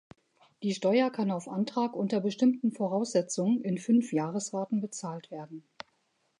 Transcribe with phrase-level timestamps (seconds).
[0.63, 5.63] Die Steuer kann auf Antrag unter bestimmten Voraussetzungen in fünf Jahresraten bezahlt werden.